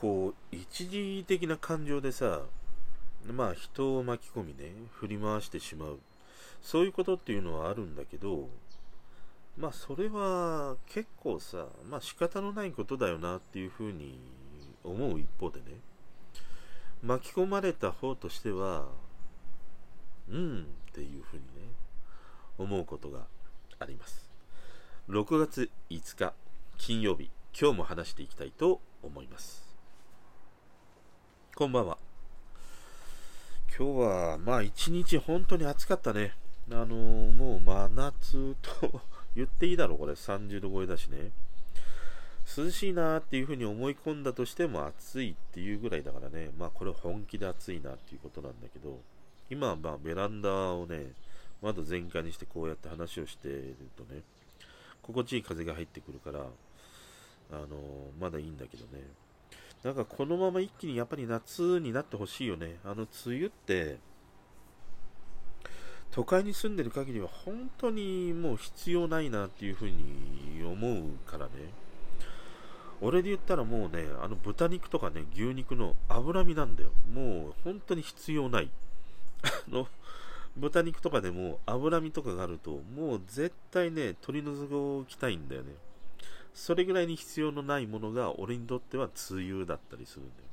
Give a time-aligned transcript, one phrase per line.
[0.00, 2.42] こう一時的な感情でさ
[3.26, 5.98] まあ人を巻き込みね振り回してしまう。
[6.62, 8.48] そういうことっていうのはあるんだけど
[9.56, 14.20] まあそれは結構さまあ仕方のないことだよなっていうふうに
[14.84, 15.66] 思う一方でね。
[17.02, 18.86] 巻き込まれた方としては
[20.28, 21.72] うんっていうふうにね
[22.56, 23.26] 思うことが
[23.80, 24.30] あります。
[25.08, 26.34] 6月5日
[26.76, 29.67] 金曜日今日も話していきたいと思います。
[31.58, 31.98] こんばんは。
[33.76, 36.34] 今日はまあ一日本当に暑かったね。
[36.70, 39.02] あのー、もう真夏と
[39.34, 40.12] 言っていいだろうこれ。
[40.12, 41.32] 30度超えだしね。
[42.56, 46.50] 涼しいなっていうふうに思い込んだとしても暑いっていうぐらいだからね。
[46.56, 48.96] まあこれ本気で暑いなっていうことなんだけど。
[49.50, 51.06] 今はまあベランダをね
[51.60, 54.20] 窓全開にしてこうやって話をしてるとね
[55.02, 57.68] 心地いい風が入ってくるからあのー、
[58.20, 59.02] まだいいんだけどね。
[59.84, 63.98] なんかこのまま一気にやっぱり夏になってほしいよねあの梅雨って
[66.10, 71.52] 都会に住んでる限りは本当にもう必要ないなっていうふうに思うからね。
[73.00, 76.90] 俺で言ったらもうね、あの豚肉とかね、牛肉の脂身なんだよ。
[77.12, 78.70] もう本当に必要ない。
[79.44, 79.86] あの、
[80.56, 85.68] 豚肉とかでも脂身とかがあると、もう絶対ね、取り除きたいんだよね。
[86.58, 90.48] それぐらいに必要のないものが俺にとっては梅雨だったりするんだよ。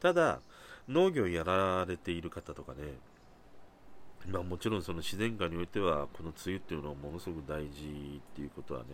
[0.00, 0.40] ただ、
[0.88, 2.78] 農業やられている方とかね、
[4.30, 8.86] まあ、もちろんその自然界においてはこの梅雨っていうのはものすごく大事っていうことはね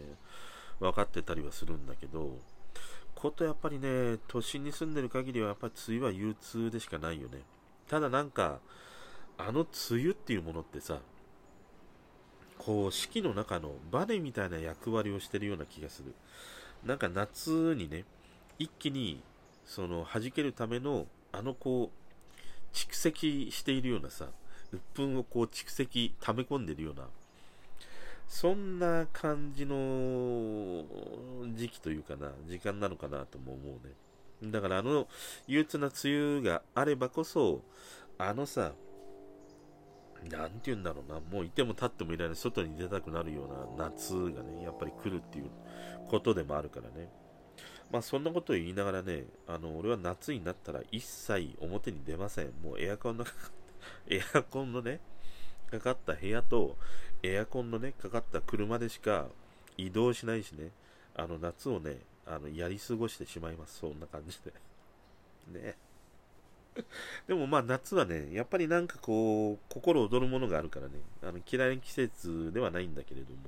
[0.81, 2.39] 分かってたりはするんだけど
[3.15, 7.41] ことやっぱりね都心に住んでる限りはやっぱり梅雨は憂鬱でしかないよね
[7.89, 8.59] ただなんか
[9.39, 9.69] あの梅
[10.03, 10.99] 雨っていうものってさ
[12.59, 16.15] こう四季の中のバネみたいな役割をしてるような気がする
[16.85, 18.05] なんか夏にね
[18.59, 19.23] 一気に
[19.67, 22.37] その弾けるためのあのこう
[22.73, 24.29] 蓄積しているようなさ
[24.75, 27.05] 鬱憤をこう蓄積、溜め込んでるような、
[28.29, 30.85] そんな感じの
[31.55, 33.79] 時期というかな、時間なのかなとも思
[34.43, 34.51] うね。
[34.51, 35.07] だからあの
[35.47, 37.63] 憂鬱な梅雨があればこそ、
[38.19, 38.73] あのさ、
[40.31, 43.47] なんて言うんだろうな、もういても立ってもいられない、外に出たくなるよ
[43.77, 45.51] うな夏がね、やっぱり来るっていう
[46.09, 47.09] ことでもあるからね。
[47.91, 52.53] まあそんなことを言いながらね、あの、俺は夏になったら一切表に出ません。
[52.63, 53.25] もうエアコンの
[54.09, 55.01] エアコンのね、
[55.71, 56.77] かかった部屋と、
[57.23, 59.29] エアコンのね、かかった車でしか
[59.77, 60.71] 移動しないしね、
[61.15, 63.79] あの、夏をね、あの、やり過ごしてしまいます。
[63.79, 64.53] そんな感じで。
[65.61, 65.77] ね。
[67.27, 73.43] でもまあ夏はね、やっぱりなんかこう、心躍るものがあるからね、あの嫌いな季節ではないんだけれども、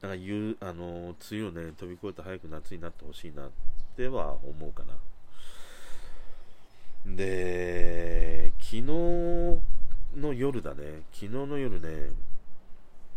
[0.00, 3.50] なんか言う、あの、梅雨をね、飛び越えて早く夏になってほしいなっ
[3.96, 4.96] ては思うかな。
[7.16, 12.12] で、昨日の夜だね、昨日の夜ね、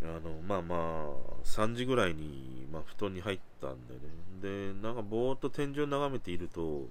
[0.03, 1.09] あの、まあまあ、
[1.43, 3.99] 3時ぐらいに、まあ、布団に入ったんでね。
[4.41, 6.87] で、なんかぼーっと天井を眺めていると、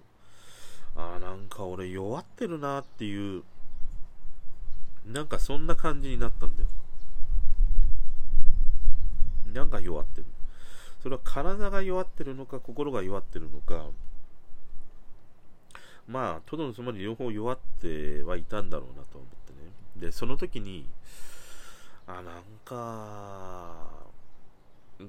[0.97, 3.43] ああ、なんか俺弱ってるなっていう、
[5.07, 6.69] なんかそんな感じになったんだよ。
[9.53, 10.27] なんか弱ってる。
[11.03, 13.87] それは体が弱ってるのか、心が弱ってるのか、
[16.07, 20.07] まあ、とどのつまり両方弱ってはいたんだろうなと思ってね。
[20.09, 20.87] で、その時に、
[22.07, 23.89] あ、なんか、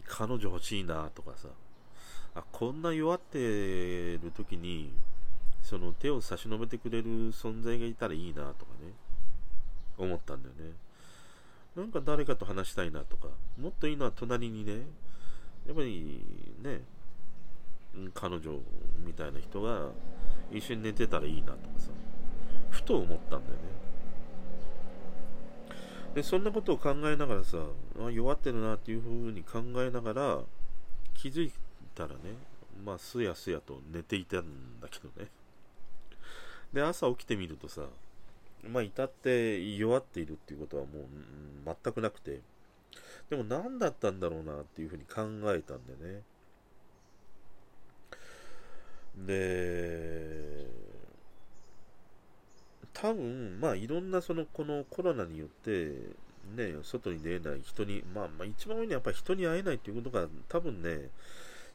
[0.08, 1.50] 彼女欲しいなとかさ、
[2.36, 4.94] あ、こんな弱ってる時に、
[5.62, 8.94] その手を差し伸べてくれる存在がいたらいいなとかね、
[9.98, 10.74] 思ったんだよね。
[11.76, 13.28] なんか誰かと話したいなとか、
[13.60, 14.74] もっといいのは隣にね、
[15.66, 16.22] やっぱり
[16.62, 16.82] ね、
[18.14, 18.60] 彼女
[19.06, 19.90] みたいな人が
[20.52, 21.92] 一緒に寝てたらいいなとかさ。
[22.72, 23.82] ふと思ったんだよね。
[26.16, 27.58] でそんなことを考えながらさ
[28.06, 30.40] あ弱ってるなっていうふうに考えながら
[31.14, 31.52] 気づい
[31.96, 32.16] たらね
[32.84, 35.30] まあすやすやと寝ていたんだけどね。
[36.74, 37.84] で朝起きてみるとさ
[38.64, 42.40] まあ至って弱っているっていうことはもう、全くなくて
[43.30, 45.22] でも何だったんだろうなっていうふうに考
[45.54, 46.22] えたんでね。
[49.26, 50.68] で、
[52.94, 55.94] 多分、まあいろんなその、このコロナによって、
[56.56, 61.10] ね、外に出ない人に、まあまあ一番多いのはやっぱり人に会えないということが多分ね、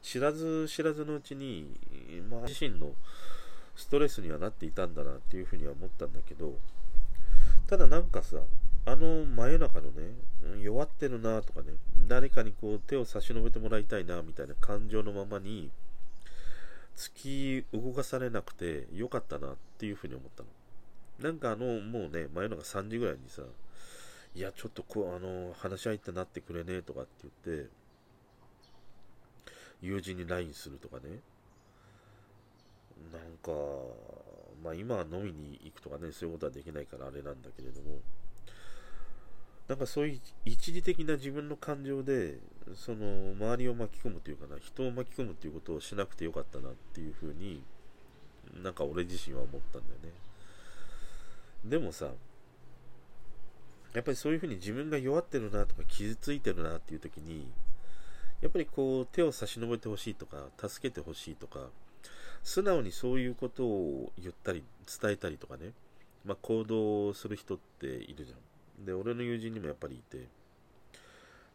[0.01, 1.67] 知らず知らずのうちに、
[2.29, 2.91] まあ自身の
[3.77, 6.55] ストレスにはなっていたんだなっていうふうには思ったんだけど、
[7.67, 8.37] ただなんかさ、
[8.85, 10.13] あの真夜中のね、
[10.61, 11.73] 弱ってるなとかね、
[12.07, 15.69] 誰かにこう手を差し伸べてもらいたいなみたいな感情のままに、
[16.95, 20.49] 突き動かされなくてよかったなっていうふうに思ったの。
[21.19, 23.43] なんかあの、もうね、真夜中3時ぐらいにさ、
[24.33, 27.69] いや、ちょっとこう、あの、話し相手になってくれねえとかって言って、
[29.81, 31.19] 友人に LINE するとかね。
[33.11, 33.51] なんか、
[34.63, 37.99] まあ今は飲みに行くとかね、そういうことはできないからあれなんだけれども、
[39.67, 42.37] なんかそういう一時的な自分の感情で、
[42.75, 47.63] その周りを巻き込むというかな、人を巻き込むということをしなくてよかったなっていうふうに、
[48.63, 50.11] なんか俺自身は思ったんだよね。
[51.65, 52.11] でもさ、
[53.93, 57.51] やっぱりそういうふうに自分が弱ってるなとか傷ついてるなっていう時に、
[58.41, 61.69] やっぱりこう手を差し伸べてほしいとか、助けてほしいとか、
[62.47, 64.63] 素直にそういうことを言ったり、
[65.01, 65.73] 伝えたりとかね、
[66.23, 68.85] まあ、行動する人っているじゃん。
[68.85, 70.29] で、俺の友人にもやっぱりいて、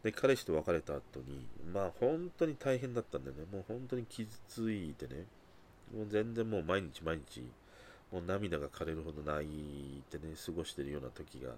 [0.03, 3.45] で、彼氏と別れた後に、まあ本当に大変だったんだよね。
[3.51, 5.25] もう本当に傷ついてね、
[5.91, 7.41] もう全然もう毎日毎日、
[8.11, 11.53] もう涙が枯れるほど泣いてね、過ごしてるような時が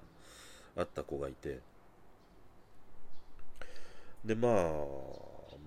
[0.77, 1.59] あった子がいて、
[4.23, 4.53] で、まあ、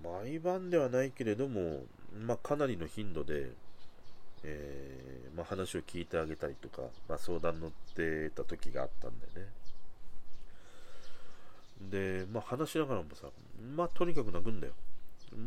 [0.03, 1.83] 毎晩ではないけれども、
[2.17, 3.51] まあ、かなりの頻度で、
[4.43, 9.51] えー、まあ、話を聞いてあげたりとか、まあ、相談乗ってた時があったんだよね。
[11.89, 13.27] で、まあ、話しながらもさ、
[13.75, 14.73] まあ、とにかく泣くんだよ。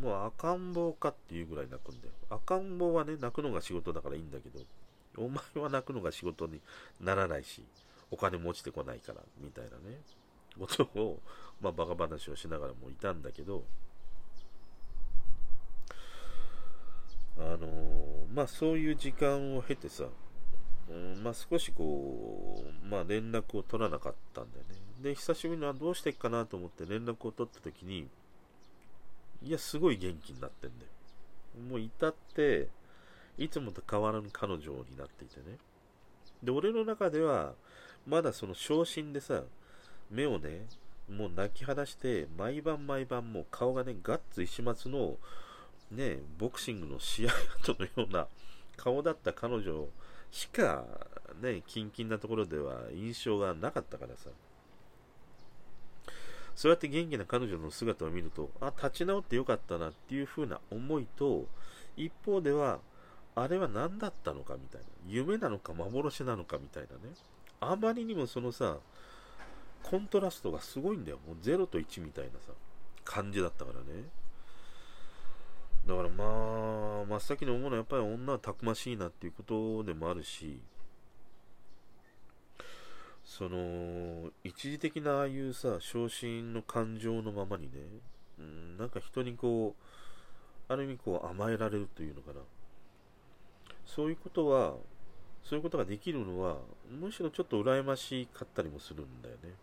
[0.01, 2.13] もう赤ん坊かっていうぐらい泣くんだよ。
[2.29, 4.59] 赤ん坊はね、泣くのが仕事だからいいんだけど、
[5.17, 6.61] お前は泣くのが仕事に
[7.01, 7.63] ならないし、
[8.09, 9.99] お金も落ちてこないから、みたいなね、
[10.57, 11.19] ことを、
[11.61, 13.63] まあ、バカ話をしながらもいたんだけど、
[17.37, 20.05] あのー、まあ、そういう時間を経てさ、
[20.89, 24.75] うん、まあ、少しこう、まあ、連絡を取らなかったんだよね。
[25.01, 28.07] で、久しぶりにどうしていくかなと思って連絡を取った時に、
[29.43, 30.91] いや、すごい元気になってんだよ。
[31.69, 32.69] もう至って、
[33.37, 34.59] いつもと変わらぬ彼女
[34.89, 35.57] になっていてね。
[36.41, 37.53] で、俺の中では、
[38.07, 39.43] まだその昇進でさ、
[40.09, 40.65] 目をね、
[41.09, 45.17] もう泣き放して、毎晩毎晩もう顔がね、ガッツ石松の、
[45.95, 47.31] ね、ボクシングの試合
[47.61, 48.27] 後のような
[48.75, 49.87] 顔だった彼女
[50.31, 50.85] しか、
[51.41, 54.29] ね、キンキンなところでは印象がなかったからさ。
[56.55, 61.45] そうやって元気な彼女の姿を見ると、あ、立ち直ってよかったなっていう風な思いと、
[61.97, 62.79] 一方では、
[63.35, 64.87] あれは何だったのかみたいな。
[65.07, 67.15] 夢なのか幻なのかみたいなね。
[67.59, 68.77] あまりにもそのさ、
[69.81, 71.19] コントラストがすごいんだよ。
[71.27, 72.53] もう0と1みたいなさ、
[73.03, 74.03] 感じだったからね。
[75.87, 76.23] だからま
[77.03, 80.61] あ、真っ先に思うのはやっぱり女はたくましいなっていうことでもあるし、
[83.25, 87.79] その、一時的なああいうさ、昇進の感情のままにね、
[88.39, 89.75] うん、なんか人にこ
[90.69, 92.39] う、ある意味こう甘えられるというのかな。
[93.85, 94.75] そういうことは、
[95.43, 96.57] そういうことができるのは、
[96.89, 99.53] むしろちょっと羨ましかったりもするんだよね。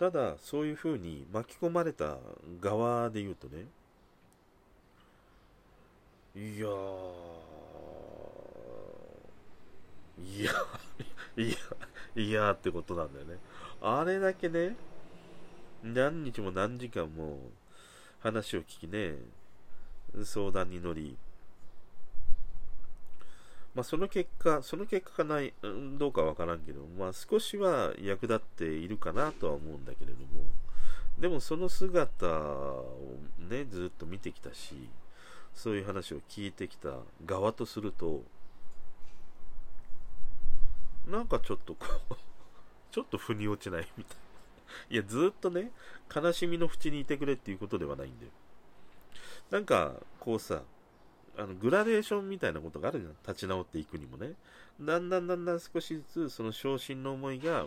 [0.00, 2.16] ただ、そういうふうに巻き込まれた
[2.58, 3.66] 側で言うとね、
[6.34, 6.68] いや
[10.18, 10.52] いや、
[11.36, 11.56] いや、
[12.16, 13.36] いやってことなんだよね。
[13.82, 14.74] あれだけね、
[15.82, 17.38] 何日も何時間も
[18.20, 19.16] 話を聞きね、
[20.24, 21.18] 相談に乗り、
[23.74, 25.54] まあ、その結果、その結果がない、
[25.98, 30.44] どうかわからんけど、まあ、少しは役立っているかなとは思うんだけれども、
[31.18, 34.88] でもその姿をね、ずっと見てきたし、
[35.54, 38.22] そういう話を聞いてきた側とすると、
[41.06, 42.14] なんかちょっとこう
[42.90, 44.20] ちょっと腑に落ちないみたいな。
[44.88, 45.72] いや、ずっとね、
[46.14, 48.32] 悲しみの淵にいてくれっていうことではないんだよ。
[49.50, 50.62] なんか、こうさ、
[51.40, 53.12] あのグラデーションみたいなことがあるじゃん。
[53.26, 54.32] 立ち直っていくにもね。
[54.80, 57.66] だんだんだんだん少しずつその昇進の思いが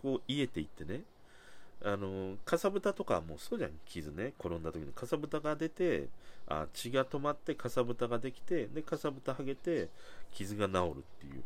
[0.00, 1.02] こう癒えていってね。
[1.84, 3.72] あの、かさぶたとかもそうじゃん。
[3.84, 4.32] 傷ね。
[4.40, 6.08] 転んだ時にかさぶたが出て、
[6.46, 9.88] あ血が止まってかさぶたができて、で、かさぶた剥げて
[10.32, 11.42] 傷が治るっていう。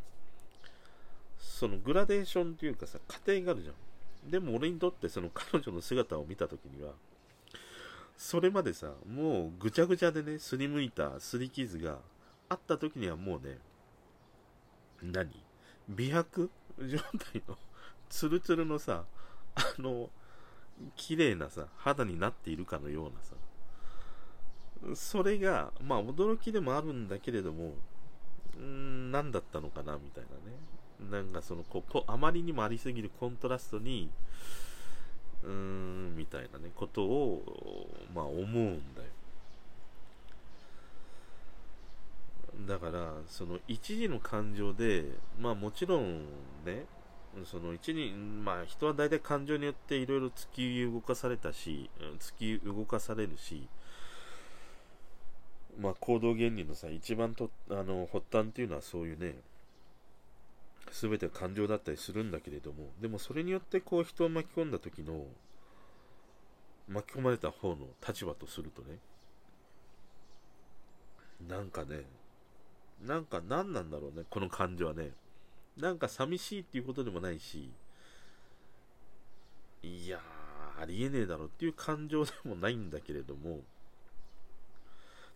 [1.38, 4.31] そのグラデーションというかさ、過程があるじゃん。
[4.31, 6.93] でも俺にとってその彼女の姿を見た時には、
[8.18, 11.98] それまでさ、もうぐちゃぐちゃでね、すりむいたすり傷が
[12.48, 13.58] あった時にはもうね、
[15.00, 15.30] 何？
[15.88, 16.50] 美白？
[16.80, 17.56] 状態の
[18.08, 19.04] ツルツルのさ、
[19.54, 20.10] あの、
[20.96, 23.04] 綺麗なさ、肌になっているかのよう
[24.84, 27.75] なさ、それが、まあ驚きでもあるんだけれども、
[28.60, 30.25] ん何だったのかなみたい
[31.00, 31.22] なね。
[31.22, 34.10] なんかそのここ、あまりにもありすぎるコントラストに、
[35.45, 39.09] うーん、みたいなね、ことを、まあ思うんだよ。
[42.66, 45.04] だからその一時の感情で
[45.38, 46.25] まあもちろん
[46.64, 46.87] ね
[47.45, 53.68] その一時まあ人は大体感情によっていろいろ突き動かされたし突き動かされるし
[55.78, 59.37] まあ行動原理のさ一番とあの発端っていうのはそういうね
[60.92, 65.25] 全て感情だったりするんだけれどもでもそれによってこう人を巻き込んだ時の
[66.88, 68.99] 巻き込まれた方の立場とするとね
[71.49, 72.02] なんかね
[73.07, 75.12] なんか何なんだろうねこの感情はね。
[75.78, 77.71] なんか寂しいっていうことでもないし
[79.83, 80.21] いや
[80.80, 83.61] ありえねえだろっていう感情でもないんだけれども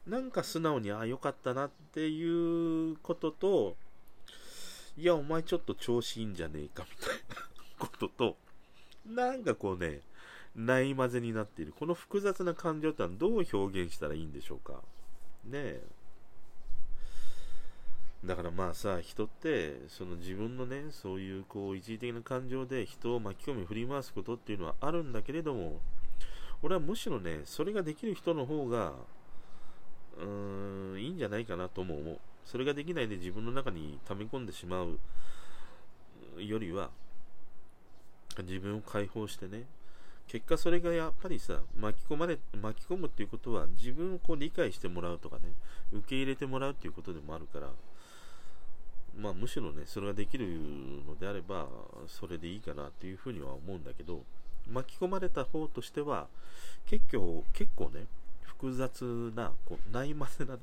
[0.06, 3.76] なんか素直にああよかったなっていうことと
[4.96, 7.36] いやお前ちょっと調子いいんじゃねえかみたいな
[7.78, 8.36] ことと
[9.06, 10.00] なんかこうね
[10.54, 11.72] ない混ぜになっている。
[11.78, 14.74] この複雑な感情ってのはどう表現したらいいんでしょうか。
[15.44, 15.82] ねえ。
[18.24, 25.80] だからまあさ人ってその自分のねそういうこう一時的な感情で人を巻き込み振り回すことっていうのはあるんだけれども
[26.62, 28.92] 俺はむしろねそれができる人の方が
[30.18, 32.18] うーんいいんじゃないかなとも思う。
[32.44, 34.98] それができないで自分の中に溜め込んでしまう
[36.42, 36.90] よりは
[38.38, 39.64] 自分を解放してね
[40.28, 45.42] 結果それがやっぱりさ巻き込まれ巻き込むっていうことは自分をこう理解してもらうとかね
[45.92, 47.68] 受け入れてもらうっていうことでもあるから
[49.18, 50.46] まあむしろねそれができる
[51.06, 51.66] のであれば
[52.08, 54.22] それでいいかなっていうふうには思うんだけど
[54.70, 56.28] 巻き込まれた方としては
[56.86, 58.06] 結構結構ね
[58.42, 60.60] 複雑なこうないませなね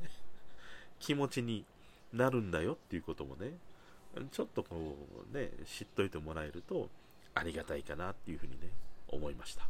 [0.99, 1.65] 気持ちに
[2.13, 3.53] なるんだよっていうこともね
[4.31, 4.95] ちょっとこ
[5.31, 6.89] うね知っといてもらえると
[7.35, 8.69] ありがたいかなっていうふうにね
[9.07, 9.67] 思いました。